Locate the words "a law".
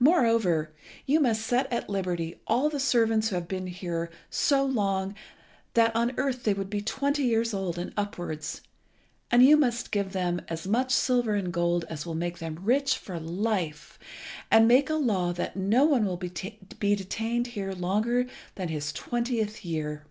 14.88-15.34